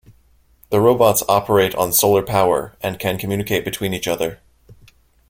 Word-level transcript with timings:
The 0.71 0.81
robots 0.81 1.21
operate 1.29 1.75
on 1.75 1.93
solar 1.93 2.23
power 2.23 2.75
and 2.81 2.97
can 2.97 3.19
communicate 3.19 3.63
between 3.63 3.93
each 3.93 4.07
other. 4.07 4.39